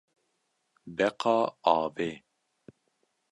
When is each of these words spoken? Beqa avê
Beqa 0.95 1.37
avê 1.73 2.11